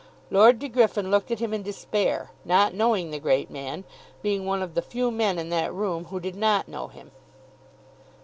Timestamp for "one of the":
4.47-4.81